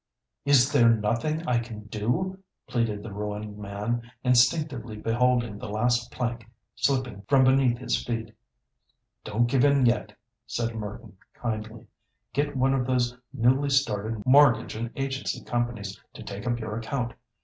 [0.45, 6.49] "Is there nothing I can do?" pleaded the ruined man, instinctively beholding the last plank
[6.75, 8.35] slipping from beneath his feet.
[9.23, 10.17] "Don't give in yet,"
[10.47, 11.85] said Merton kindly.
[12.33, 17.13] "Get one of these newly started Mortgage and Agency Companies to take up your account.